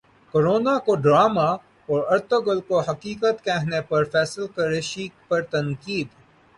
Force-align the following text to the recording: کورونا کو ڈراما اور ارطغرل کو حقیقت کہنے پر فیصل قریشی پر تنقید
کورونا 0.33 0.73
کو 0.85 0.93
ڈراما 1.03 1.49
اور 1.89 1.99
ارطغرل 2.13 2.59
کو 2.67 2.79
حقیقت 2.79 3.43
کہنے 3.45 3.81
پر 3.89 4.03
فیصل 4.13 4.47
قریشی 4.55 5.07
پر 5.27 5.41
تنقید 5.51 6.07